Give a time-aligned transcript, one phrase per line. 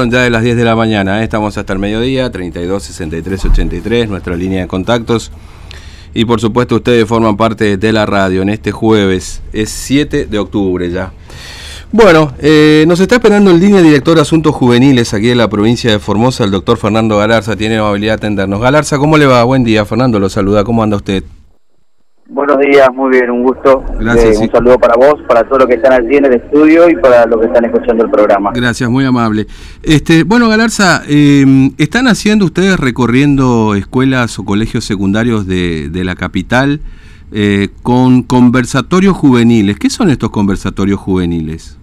[0.00, 1.24] Ya de las 10 de la mañana, ¿eh?
[1.24, 5.32] estamos hasta el mediodía, 32 63 83, nuestra línea de contactos.
[6.14, 10.38] Y por supuesto ustedes forman parte de la radio en este jueves, es 7 de
[10.38, 11.10] octubre ya.
[11.90, 15.90] Bueno, eh, nos está esperando el línea director de Asuntos Juveniles aquí en la provincia
[15.90, 18.60] de Formosa, el doctor Fernando Galarza, tiene la amabilidad de atendernos.
[18.60, 19.42] Galarza, ¿cómo le va?
[19.42, 21.24] Buen día, Fernando lo saluda, ¿cómo anda usted?
[22.30, 23.82] Buenos días, muy bien, un gusto.
[23.98, 24.44] Gracias, Eh, sí.
[24.44, 27.24] Un saludo para vos, para todos los que están allí en el estudio y para
[27.24, 28.52] los que están escuchando el programa.
[28.54, 29.46] Gracias, muy amable.
[29.82, 36.16] Este, bueno, Galarza, eh, ¿están haciendo ustedes recorriendo escuelas o colegios secundarios de, de la
[36.16, 36.80] capital
[37.32, 39.78] eh, con conversatorios juveniles?
[39.78, 41.78] ¿Qué son estos conversatorios juveniles?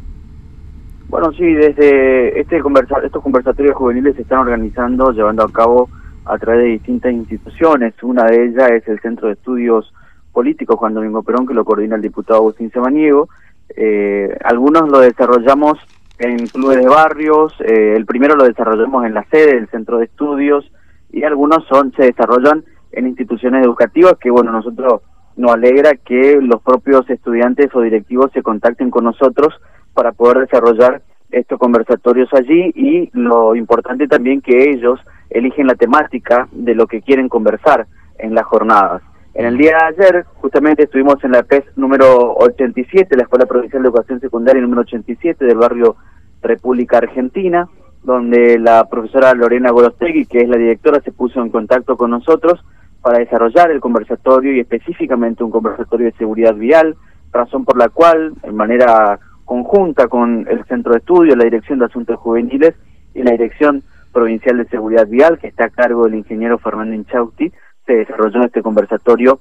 [1.10, 5.90] Bueno, sí, desde este conversa estos conversatorios juveniles se están organizando, llevando a cabo
[6.26, 7.96] a través de distintas instituciones.
[8.04, 9.92] Una de ellas es el Centro de Estudios
[10.36, 13.30] Políticos Juan Domingo Perón, que lo coordina el diputado Agustín Semaniego.
[13.70, 15.80] Eh, algunos lo desarrollamos
[16.20, 20.06] en clubes de barrios, eh, el primero lo desarrollamos en la sede del Centro de
[20.06, 20.70] Estudios
[21.10, 25.04] y algunos son se desarrollan en instituciones educativas que, bueno, nosotros
[25.38, 29.54] nos alegra que los propios estudiantes o directivos se contacten con nosotros
[29.94, 35.00] para poder desarrollar estos conversatorios allí y lo importante también que ellos
[35.30, 37.88] eligen la temática de lo que quieren conversar
[38.20, 39.02] en las jornadas.
[39.36, 43.84] En el día de ayer, justamente estuvimos en la PES número 87, la Escuela Provincial
[43.84, 45.98] de Educación Secundaria número 87 del barrio
[46.42, 47.68] República Argentina,
[48.02, 52.64] donde la profesora Lorena Gorostegui, que es la directora, se puso en contacto con nosotros
[53.02, 56.96] para desarrollar el conversatorio y específicamente un conversatorio de seguridad vial,
[57.34, 61.86] razón por la cual, en manera conjunta con el Centro de Estudio, la Dirección de
[61.86, 62.74] Asuntos Juveniles
[63.14, 63.84] y la Dirección
[64.14, 67.52] Provincial de Seguridad Vial, que está a cargo del ingeniero Fernando Inchausti,
[67.86, 69.40] se desarrolló este conversatorio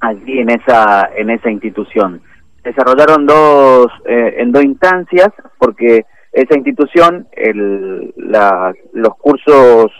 [0.00, 2.20] allí en esa en esa institución.
[2.64, 9.90] Desarrollaron dos eh, en dos instancias porque esa institución el, la, los cursos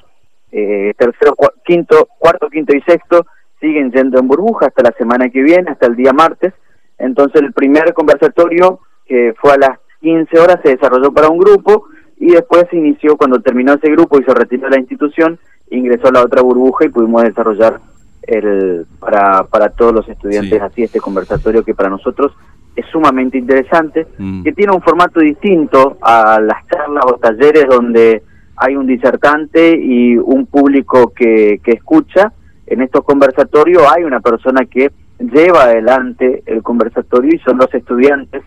[0.50, 3.26] eh, tercero, cua- quinto, cuarto, quinto y sexto
[3.60, 6.52] siguen yendo en burbuja hasta la semana que viene, hasta el día martes.
[6.98, 11.86] Entonces el primer conversatorio que fue a las 15 horas se desarrolló para un grupo
[12.18, 15.38] y después se inició cuando terminó ese grupo y se retiró la institución,
[15.76, 17.80] ingresó la otra burbuja y pudimos desarrollar
[18.22, 20.64] el para, para todos los estudiantes Sí.
[20.64, 22.32] así este conversatorio que para nosotros
[22.76, 24.44] es sumamente interesante, Mm.
[24.44, 28.22] que tiene un formato distinto a las charlas o talleres donde
[28.56, 32.32] hay un disertante y un público que, que escucha.
[32.66, 38.42] En estos conversatorios hay una persona que lleva adelante el conversatorio y son los estudiantes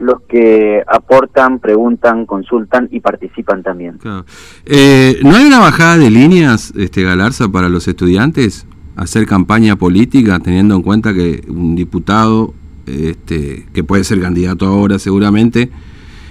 [0.00, 3.98] los que aportan, preguntan, consultan y participan también.
[3.98, 4.24] Claro.
[4.64, 8.66] Eh, ¿No hay una bajada de líneas, este Galarza, para los estudiantes?
[8.96, 12.54] Hacer campaña política, teniendo en cuenta que un diputado,
[12.86, 15.70] este, que puede ser candidato ahora seguramente,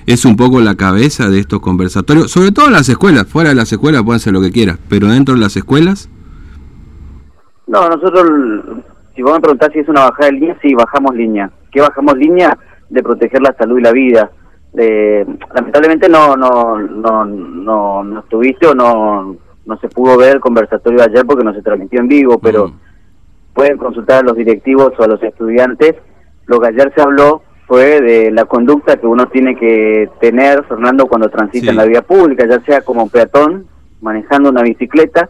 [0.07, 3.55] es un poco la cabeza de estos conversatorios, sobre todo en las escuelas, fuera de
[3.55, 6.09] las escuelas pueden hacer lo que quieras, pero dentro de las escuelas,
[7.67, 8.25] No, nosotros,
[9.15, 11.51] si vos me preguntás si es una bajada de línea, sí, bajamos línea.
[11.71, 12.57] ¿Qué bajamos línea?
[12.89, 14.31] De proteger la salud y la vida.
[14.73, 19.35] De, lamentablemente no, no, no, no, no estuviste o no,
[19.65, 22.67] no se pudo ver el conversatorio de ayer porque no se transmitió en vivo, pero
[22.67, 22.73] Mm.
[23.53, 25.95] pueden consultar a los directivos o a los estudiantes.
[26.45, 31.07] Lo que ayer se habló fue de la conducta que uno tiene que tener, Fernando,
[31.07, 31.69] cuando transita Sí.
[31.69, 33.65] en la vía pública, ya sea como peatón,
[34.01, 35.29] manejando una bicicleta,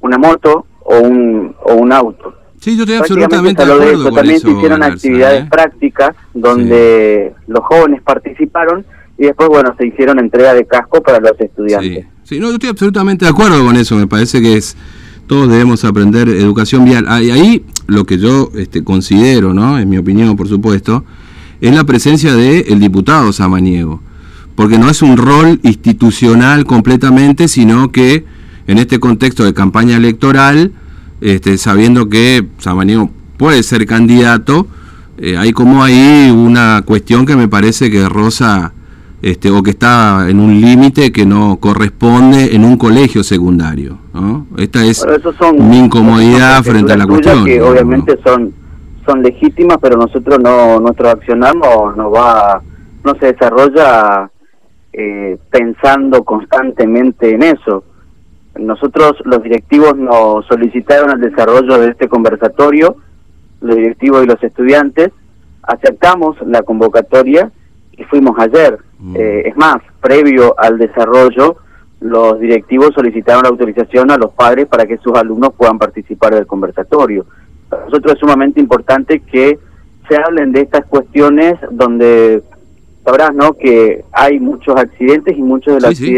[0.00, 2.34] una moto o un, o un auto.
[2.70, 4.02] Sí, yo estoy absolutamente de de acuerdo eso.
[4.04, 5.48] con También eso, se hicieron actividades ¿eh?
[5.50, 8.84] prácticas donde los jóvenes participaron
[9.18, 12.04] y después, bueno, se hicieron entrega de casco para los estudiantes.
[12.24, 13.96] Sí, sí, no, yo estoy absolutamente de acuerdo con eso.
[13.96, 14.76] Me parece que es
[15.26, 17.06] todos debemos aprender educación vial.
[17.08, 19.78] Ah, y ahí lo que yo este, considero, ¿no?
[19.78, 21.04] En mi opinión, por supuesto,
[21.60, 24.00] es la presencia del diputado Samaniego.
[24.54, 28.24] Porque no es un rol institucional completamente, sino que
[28.66, 30.72] en este contexto de campaña electoral,
[31.20, 34.66] este, sabiendo que Samaniego puede ser candidato,
[35.18, 38.72] eh, hay como ahí una cuestión que me parece que roza
[39.22, 43.98] este, o que está en un límite que no corresponde en un colegio secundario.
[44.12, 44.46] ¿no?
[44.58, 44.98] Esta es
[45.38, 47.44] son, mi incomodidad son frente a la cuestión.
[47.44, 48.52] Que obviamente son
[49.06, 52.60] son legítimas, pero nosotros no, nuestro accionar no, no va,
[53.04, 54.28] no se desarrolla
[54.92, 57.84] eh, pensando constantemente en eso.
[58.58, 62.96] Nosotros, los directivos, nos solicitaron el desarrollo de este conversatorio,
[63.60, 65.10] los directivos y los estudiantes,
[65.62, 67.50] aceptamos la convocatoria
[67.92, 68.78] y fuimos ayer.
[68.98, 69.16] Mm.
[69.16, 71.56] Eh, es más, previo al desarrollo,
[72.00, 76.46] los directivos solicitaron la autorización a los padres para que sus alumnos puedan participar del
[76.46, 77.26] conversatorio.
[77.68, 79.58] Para nosotros es sumamente importante que
[80.08, 82.42] se hablen de estas cuestiones donde
[83.04, 83.54] sabrás, ¿no?
[83.54, 86.14] Que hay muchos accidentes y muchos de los Sí, sí.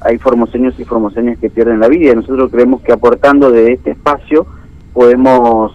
[0.00, 2.14] Hay formoseños y formoseñas que pierden la vida.
[2.14, 4.46] Nosotros creemos que aportando de este espacio
[4.92, 5.72] podemos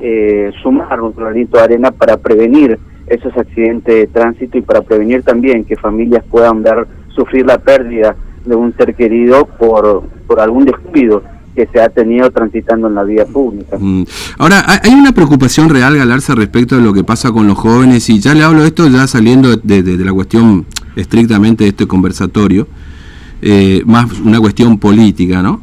[0.00, 5.22] eh, sumar un granito de arena para prevenir esos accidentes de tránsito y para prevenir
[5.22, 10.64] también que familias puedan ver sufrir la pérdida de un ser querido por, por algún
[10.64, 11.22] descuido
[11.54, 13.76] que se ha tenido transitando en la vida pública.
[13.78, 14.04] Mm.
[14.38, 18.20] Ahora, hay una preocupación real, Galarza, respecto de lo que pasa con los jóvenes, y
[18.20, 20.66] ya le hablo de esto ya saliendo de, la cuestión
[20.96, 22.66] estrictamente de este conversatorio,
[23.42, 25.60] eh, más una cuestión política, ¿no?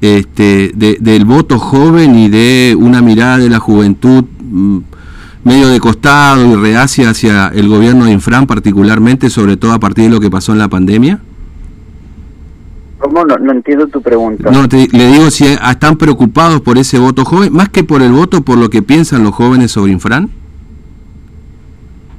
[0.00, 4.78] Este, del voto joven y de una mirada de la juventud mm,
[5.44, 10.04] medio de costado y reacia hacia el gobierno de Infran particularmente, sobre todo a partir
[10.04, 11.20] de lo que pasó en la pandemia?
[12.98, 13.24] ¿Cómo?
[13.24, 14.50] No, no entiendo tu pregunta.
[14.50, 18.42] No, le digo si están preocupados por ese voto joven, más que por el voto,
[18.42, 20.30] por lo que piensan los jóvenes sobre Infran.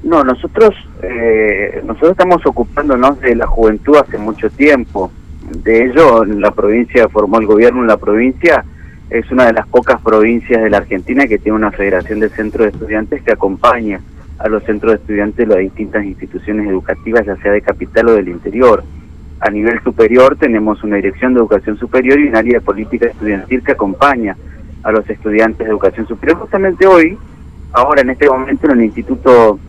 [0.04, 5.12] No, nosotros eh, nosotros estamos ocupándonos de la juventud hace mucho tiempo.
[5.64, 8.64] De ello, la provincia formó el gobierno la provincia.
[9.10, 12.66] Es una de las pocas provincias de la Argentina que tiene una federación de centros
[12.66, 14.00] de estudiantes que acompaña
[14.40, 18.14] a los centros de estudiantes de las distintas instituciones educativas, ya sea de capital o
[18.14, 18.84] del interior.
[19.40, 23.64] A nivel superior tenemos una dirección de educación superior y un área de política estudiantil
[23.64, 24.38] que acompaña
[24.84, 26.40] a los estudiantes de educación superior.
[26.40, 27.18] Justamente hoy,
[27.74, 29.60] ahora en este momento en el Instituto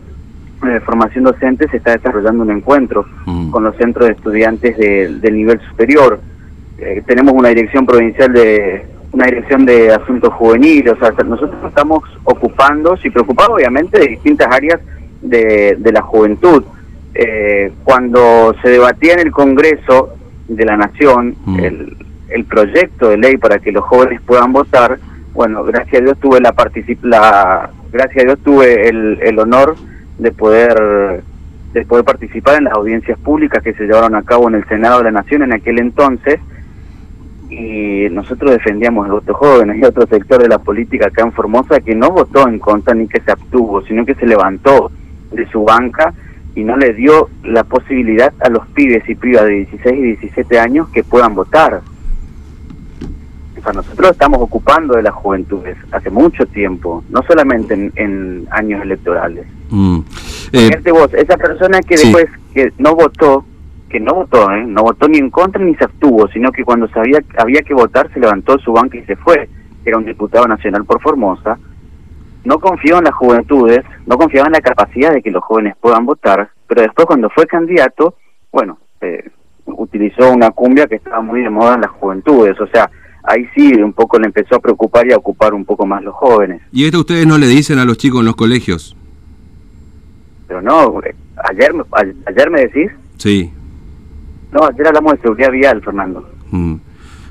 [0.71, 3.51] de Formación Docente se está desarrollando un encuentro mm.
[3.51, 6.19] con los centros de estudiantes del nivel superior.
[6.77, 11.99] Eh, tenemos una dirección provincial de una dirección de asuntos juveniles, o sea, nosotros estamos
[12.23, 14.79] ocupando, y preocupados obviamente de distintas áreas
[15.21, 16.63] de, de la juventud
[17.15, 20.15] eh, cuando se debatía en el Congreso
[20.47, 21.59] de la Nación mm.
[21.59, 21.97] el,
[22.29, 24.97] el, proyecto de ley para que los jóvenes puedan votar,
[25.33, 26.55] bueno, gracias a Dios tuve la,
[27.03, 29.75] la gracias a Dios tuve el, el honor
[30.17, 31.23] de poder
[31.73, 34.99] de poder participar en las audiencias públicas que se llevaron a cabo en el Senado
[34.99, 36.39] de la Nación en aquel entonces
[37.49, 39.71] y nosotros defendíamos el voto joven.
[39.71, 43.07] Hay otro sector de la política acá en Formosa que no votó en contra ni
[43.07, 44.91] que se abstuvo, sino que se levantó
[45.31, 46.13] de su banca
[46.55, 50.59] y no le dio la posibilidad a los pibes y pibas de 16 y 17
[50.59, 51.81] años que puedan votar.
[53.57, 58.81] O sea, nosotros estamos ocupando de las juventudes hace mucho tiempo, no solamente en, años
[58.81, 59.45] electorales.
[59.75, 59.99] Mm.
[60.53, 63.43] Eh, vos, esa persona que después que no votó,
[63.89, 64.63] que no votó, ¿eh?
[64.65, 68.11] no votó ni en contra ni se abstuvo, sino que cuando sabía había que votar
[68.13, 69.49] se levantó su banca y se fue.
[69.85, 71.57] Era un diputado nacional por Formosa
[72.43, 76.05] no confió en las juventudes, no confiaba en la capacidad de que los jóvenes puedan
[76.05, 78.15] votar, pero después cuando fue candidato,
[78.51, 79.29] bueno, eh,
[79.65, 82.89] utilizó una cumbia que estaba muy de moda en las juventudes, o sea,
[83.23, 86.13] ahí sí un poco le empezó a preocupar y a ocupar un poco más los
[86.13, 86.61] jóvenes.
[86.71, 88.97] ¿Y esto ustedes no le dicen a los chicos en los colegios?
[90.53, 91.01] Pero no,
[91.49, 91.73] ayer,
[92.27, 92.91] ayer me decís.
[93.17, 93.49] Sí.
[94.51, 96.29] No, ayer hablamos de seguridad vial, Fernando.
[96.51, 96.75] Mm.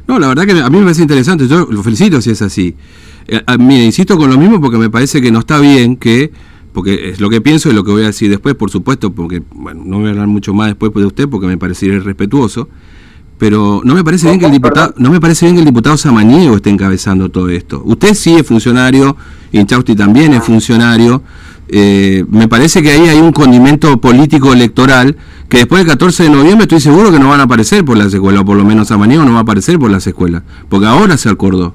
[0.08, 2.74] No, la verdad que a mí me parece interesante, yo lo felicito si es así.
[3.28, 6.32] Eh, mire, insisto con lo mismo porque me parece que no está bien que,
[6.72, 9.40] porque es lo que pienso y lo que voy a decir después, por supuesto, porque,
[9.54, 12.68] bueno, no voy a hablar mucho más después de usted porque me parecería irrespetuoso,
[13.38, 15.96] pero no me parece bien que el diputado, no me parece bien que el diputado
[15.96, 17.82] Samaniego esté encabezando todo esto.
[17.84, 19.16] Usted sí es funcionario,
[19.52, 21.22] Inchausti también es funcionario,
[21.72, 25.16] eh, me parece que ahí hay un condimento político electoral
[25.48, 28.12] que después del 14 de noviembre estoy seguro que no van a aparecer por las
[28.12, 31.16] escuelas, o por lo menos Samaniego no va a aparecer por las escuelas, porque ahora
[31.16, 31.74] se acordó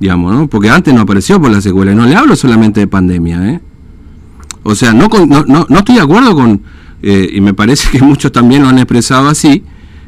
[0.00, 0.48] digamos, ¿no?
[0.48, 1.92] Porque antes no apareció por la secuela.
[1.92, 3.60] Y no le hablo solamente de pandemia, ¿eh?
[4.62, 6.62] O sea, no, no, no, estoy de acuerdo con,
[7.02, 9.62] eh, y me parece que muchos también lo han expresado así,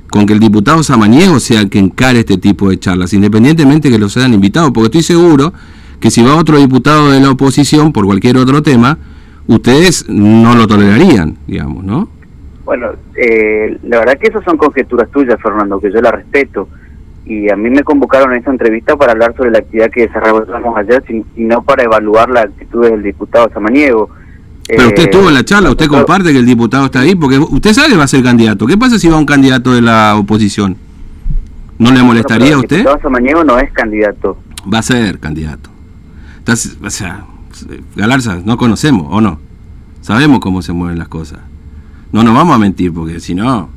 [0.09, 3.99] con que el diputado Samaniego sea el que encare este tipo de charlas, independientemente que
[3.99, 5.53] los hayan invitado, porque estoy seguro
[6.01, 8.99] que si va otro diputado de la oposición por cualquier otro tema,
[9.47, 12.09] ustedes no lo tolerarían, digamos, ¿no?
[12.65, 16.69] Bueno, eh, la verdad que esas son conjeturas tuyas, Fernando, que yo la respeto
[17.25, 20.79] y a mí me convocaron a esta entrevista para hablar sobre la actividad que desarrollamos
[20.79, 21.03] ayer
[21.37, 24.11] y no para evaluar la actitud del diputado Samaniego.
[24.69, 27.73] Pero usted estuvo en la charla, usted comparte que el diputado está ahí, porque usted
[27.73, 28.67] sabe que va a ser candidato.
[28.67, 30.77] ¿Qué pasa si va un candidato de la oposición?
[31.79, 32.77] ¿No le molestaría a usted?
[32.77, 34.39] El diputado Samaniego no es candidato.
[34.73, 35.71] Va a ser candidato.
[36.47, 37.25] Entonces, o sea,
[37.97, 39.41] Galarza, no conocemos, ¿o no?
[40.01, 41.41] Sabemos cómo se mueven las cosas.
[42.13, 43.69] No nos vamos a mentir, porque si no,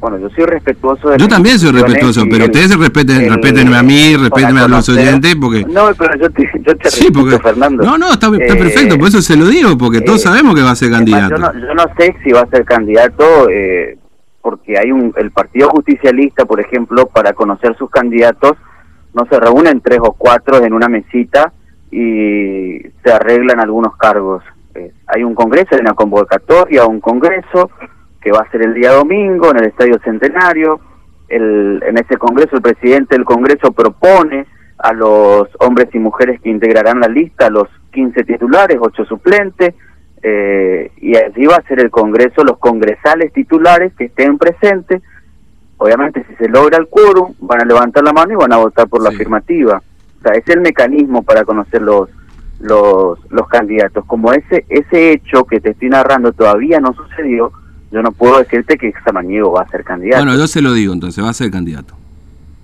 [0.00, 4.16] bueno, yo soy respetuoso de Yo también soy respetuoso, pero ustedes respeten, respetenme a mí,
[4.16, 5.64] respetenme a los oyentes, porque...
[5.66, 7.84] No, pero yo te, yo te sí, porque, Fernando.
[7.84, 10.62] No, no, está, está, perfecto, por eso se lo digo, porque todos eh, sabemos que
[10.62, 11.36] va a ser candidato.
[11.36, 13.98] Yo no, yo no sé si va a ser candidato, eh,
[14.42, 15.12] porque hay un...
[15.16, 18.56] El Partido Justicialista, por ejemplo, para conocer sus candidatos,
[19.14, 21.52] no se reúnen tres o cuatro en una mesita
[21.90, 24.42] y se arreglan algunos cargos.
[24.74, 27.70] Eh, hay un congreso, hay una convocatoria, un congreso
[28.20, 30.80] que va a ser el día domingo en el Estadio Centenario.
[31.28, 34.46] El, en ese congreso el presidente del congreso propone
[34.78, 39.74] a los hombres y mujeres que integrarán la lista, los 15 titulares, 8 suplentes,
[40.22, 45.02] eh, y allí va a ser el congreso, los congresales titulares que estén presentes.
[45.78, 48.88] Obviamente, si se logra el quórum, van a levantar la mano y van a votar
[48.88, 49.80] por la afirmativa.
[50.18, 52.08] O sea, es el mecanismo para conocer los,
[52.60, 54.04] los, los candidatos.
[54.06, 57.52] Como ese, ese hecho que te estoy narrando todavía no sucedió,
[57.90, 60.24] yo no puedo decirte que Samaniego va a ser candidato.
[60.24, 61.94] Bueno, yo se lo digo, entonces va a ser candidato.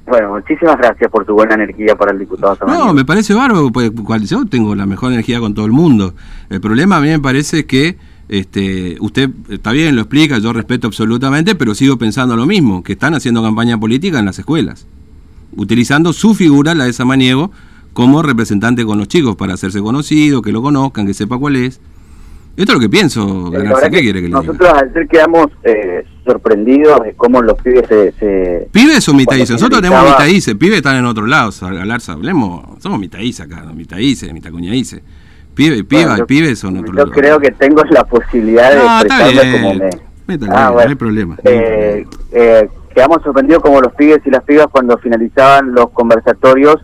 [0.06, 2.86] Bueno, muchísimas gracias por tu buena energía para el diputado Samaniego.
[2.86, 3.90] No, me parece bárbaro, porque
[4.26, 6.14] yo tengo la mejor energía con todo el mundo.
[6.50, 7.96] El problema a mí me parece que
[8.28, 12.92] este, usted está bien, lo explica, yo respeto absolutamente, pero sigo pensando lo mismo, que
[12.92, 14.86] están haciendo campaña política en las escuelas,
[15.56, 17.50] utilizando su figura, la de Samaniego,
[17.92, 21.80] como representante con los chicos para hacerse conocido, que lo conozcan, que sepa cuál es.
[22.56, 23.50] Esto es lo que pienso.
[23.90, 28.68] ¿Qué quiere que nosotros al ser quedamos eh, sorprendidos de cómo los pibes se...
[28.70, 29.50] pibes o mitadices.
[29.50, 30.54] Nosotros tenemos mitadices.
[30.54, 31.50] Pibes están en otro lado.
[31.60, 32.80] Galarza, hablemos.
[32.80, 35.02] Somos mitadices acá, mitadices, mitacuñadices.
[35.54, 39.52] Pibe, piba y pibes son otro Yo creo que tengo la posibilidad de no, expresarme
[39.52, 40.34] como me...
[40.50, 40.72] ah, bueno.
[40.72, 41.36] no hay problema.
[41.44, 46.76] Eh, eh, quedamos sorprendidos como los pibes y las pibas cuando finalizaban los conversatorios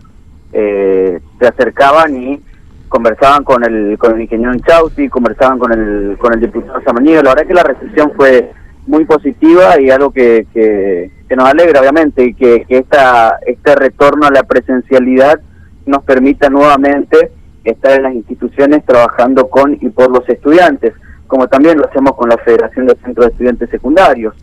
[0.53, 2.41] eh, se acercaban y
[2.89, 7.23] conversaban con el con el ingeniero Chauti, conversaban con el con el diputado Samaniego.
[7.23, 8.51] La verdad que la recepción fue
[8.87, 14.25] muy positiva y algo que, que, nos alegra, obviamente, y que, que esta, este retorno
[14.25, 15.39] a la presencialidad
[15.85, 17.31] nos permita nuevamente
[17.63, 20.93] estar en las instituciones trabajando con y por los estudiantes,
[21.27, 24.35] como también lo hacemos con la Federación de Centros de Estudiantes Secundarios,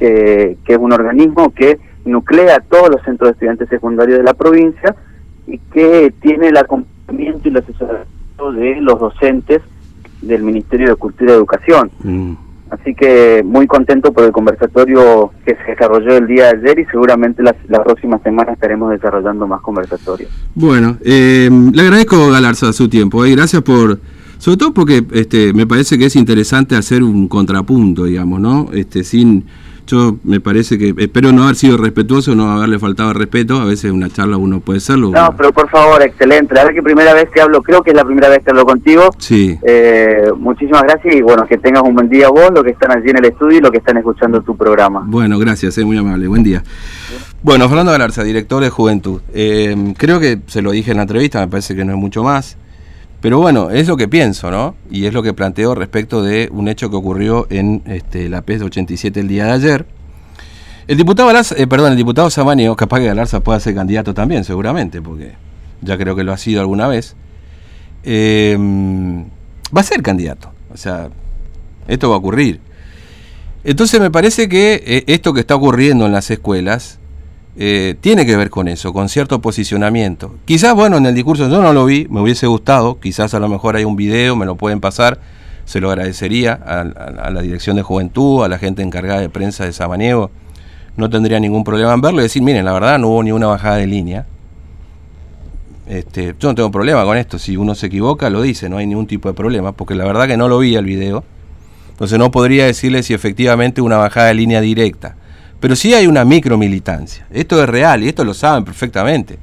[0.00, 4.34] que, que es un organismo que nuclea todos los centros de estudiantes secundarios de la
[4.34, 4.96] provincia
[5.46, 9.62] y que tiene el acompañamiento y el asesoramiento de los docentes
[10.22, 11.90] del Ministerio de Cultura y Educación.
[12.02, 12.32] Mm.
[12.70, 16.84] Así que muy contento por el conversatorio que se desarrolló el día de ayer y
[16.84, 20.30] seguramente la, la próxima semana estaremos desarrollando más conversatorios.
[20.54, 23.98] Bueno, eh, le agradezco Galarza su tiempo y eh, gracias por,
[24.38, 28.68] sobre todo porque este, me parece que es interesante hacer un contrapunto, digamos, ¿no?
[28.72, 29.46] Este, sin
[29.90, 33.60] yo me parece que espero no haber sido respetuoso, no haberle faltado respeto.
[33.60, 35.10] A veces una charla uno puede serlo.
[35.10, 36.54] No, pero por favor, excelente.
[36.54, 38.64] La verdad que primera vez que hablo, creo que es la primera vez que hablo
[38.64, 39.10] contigo.
[39.18, 39.58] Sí.
[39.62, 43.10] Eh, muchísimas gracias y bueno, que tengas un buen día vos, los que están allí
[43.10, 45.02] en el estudio y los que están escuchando tu programa.
[45.06, 46.28] Bueno, gracias, es muy amable.
[46.28, 46.62] Buen día.
[47.42, 49.20] Bueno, Fernando Galarza, director de Juventud.
[49.32, 52.22] Eh, creo que se lo dije en la entrevista, me parece que no es mucho
[52.22, 52.56] más.
[53.20, 54.74] Pero bueno, es lo que pienso, ¿no?
[54.90, 58.62] Y es lo que planteo respecto de un hecho que ocurrió en este, la PES
[58.62, 59.86] 87 el día de ayer.
[60.88, 64.44] El diputado Galarza, eh, perdón, el diputado Samanio, capaz que Galarza pueda ser candidato también,
[64.44, 65.34] seguramente, porque
[65.82, 67.14] ya creo que lo ha sido alguna vez.
[68.02, 69.24] Em,
[69.76, 70.50] va a ser candidato.
[70.72, 71.10] O sea,
[71.88, 72.60] esto va a ocurrir.
[73.64, 76.99] Entonces me parece que eh, esto que está ocurriendo en las escuelas
[77.56, 80.34] eh, tiene que ver con eso, con cierto posicionamiento.
[80.44, 83.48] Quizás, bueno, en el discurso yo no lo vi, me hubiese gustado, quizás a lo
[83.48, 85.20] mejor hay un video, me lo pueden pasar,
[85.64, 89.72] se lo agradecería a, la Dirección de Juventud, a la gente encargada de prensa de
[89.72, 90.30] Samaniego,
[90.96, 93.46] no tendría ningún problema en verlo y decir, miren, la verdad no hubo ni una
[93.46, 94.26] bajada de línea.
[95.86, 98.86] Este, yo no tengo problema con esto, si uno se equivoca lo dice, no hay
[98.86, 101.24] ningún tipo de problema, porque la verdad que no lo vi el video,
[101.90, 105.16] entonces no podría decirle si efectivamente una bajada de línea directa.
[105.60, 107.26] Pero sí hay una micromilitancia.
[107.30, 109.38] Esto es real y esto lo saben perfectamente.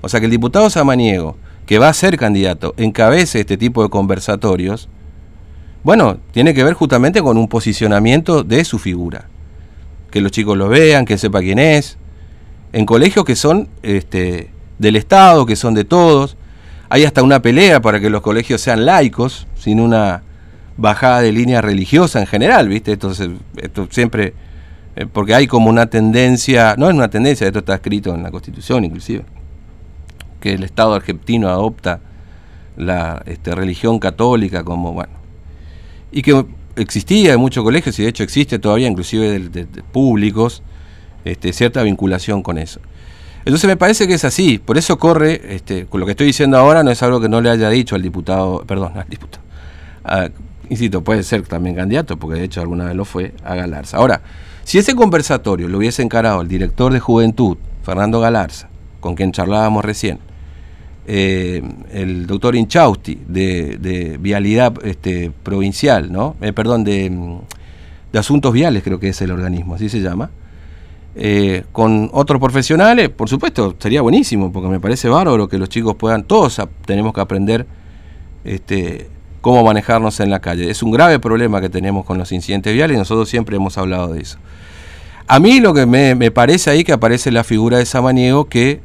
[0.00, 3.88] O sea que el diputado Samaniego, que va a ser candidato, encabece este tipo de
[3.88, 4.88] conversatorios,
[5.82, 9.26] bueno, tiene que ver justamente con un posicionamiento de su figura.
[10.10, 11.96] Que los chicos lo vean, que sepa quién es.
[12.72, 16.36] En colegios que son este, del Estado, que son de todos.
[16.88, 20.22] Hay hasta una pelea para que los colegios sean laicos, sin una
[20.76, 22.92] bajada de línea religiosa en general, ¿viste?
[22.92, 23.12] Esto
[23.90, 24.34] siempre
[24.96, 28.30] eh, porque hay como una tendencia, no es una tendencia, esto está escrito en la
[28.30, 29.24] Constitución inclusive,
[30.40, 32.00] que el Estado argentino adopta
[32.76, 35.12] la este, religión católica como, bueno,
[36.10, 36.44] y que
[36.76, 40.62] existía en muchos colegios y de hecho existe todavía, inclusive de, públicos,
[41.24, 42.80] este, cierta vinculación con eso.
[43.44, 46.58] Entonces me parece que es así, por eso corre, este, con lo que estoy diciendo
[46.58, 49.44] ahora no es algo que no le haya dicho al diputado, perdón, al diputado,
[50.70, 53.98] insisto, puede ser también candidato, porque de hecho alguna vez lo fue, a Galarza.
[53.98, 54.22] Ahora,
[54.64, 58.68] si ese conversatorio lo hubiese encarado el director de Juventud, Fernando Galarza,
[59.00, 60.20] con quien charlábamos recién,
[61.06, 61.60] eh,
[61.92, 66.36] el doctor Inchausti de, Vialidad este, Provincial, ¿no?
[66.40, 67.10] Eh, perdón, de,
[68.12, 70.30] de, Asuntos Viales creo que es el organismo, así se llama,
[71.16, 75.96] eh, con otros profesionales, por supuesto, sería buenísimo, porque me parece bárbaro que los chicos
[75.96, 77.66] puedan, todos tenemos que aprender
[78.44, 79.08] este,
[79.40, 80.70] cómo manejarnos en la calle.
[80.70, 84.12] Es un grave problema que tenemos con los incidentes viales y nosotros siempre hemos hablado
[84.12, 84.38] de eso.
[85.26, 88.80] A mí lo que me, parece ahí que aparece la figura de Samaniego que,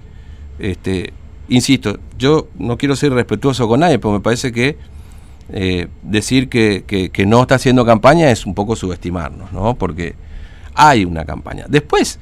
[0.60, 1.12] este,
[1.50, 4.78] insisto, yo no quiero ser respetuoso con nadie, pero me parece que
[5.50, 9.76] eh, decir que, que, no está haciendo campaña es un poco subestimarnos, ¿no?
[9.76, 10.16] Porque
[10.76, 11.66] hay una campaña.
[11.68, 12.20] Después,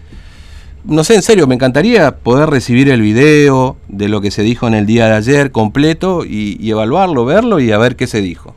[0.86, 4.68] no sé, en serio, me encantaría poder recibir el video de lo que se dijo
[4.68, 8.22] en el día de ayer completo y, y evaluarlo, verlo y a ver qué se
[8.22, 8.56] dijo.